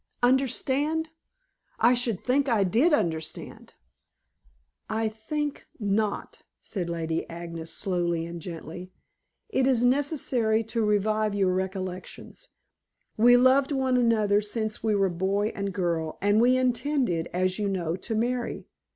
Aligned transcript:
Understand! 0.23 1.11
I 1.79 1.93
should 1.93 2.23
think 2.23 2.49
I 2.49 2.63
did 2.63 2.91
understand." 2.91 3.75
"I 4.89 5.07
think 5.07 5.67
not," 5.79 6.41
said 6.59 6.89
Lady 6.89 7.29
Agnes 7.29 7.71
slowly 7.71 8.25
and 8.25 8.41
gently. 8.41 8.89
"It 9.49 9.67
is 9.67 9.85
necessary 9.85 10.63
to 10.63 10.83
revive 10.83 11.35
your 11.35 11.53
recollections. 11.53 12.49
We 13.15 13.37
loved 13.37 13.71
one 13.71 13.95
another 13.95 14.41
since 14.41 14.81
we 14.81 14.95
were 14.95 15.07
boy 15.07 15.49
and 15.53 15.71
girl, 15.71 16.17
and 16.19 16.41
we 16.41 16.57
intended, 16.57 17.29
as 17.31 17.59
you 17.59 17.69
know, 17.69 17.95
to 17.97 18.15
marry. 18.15 18.65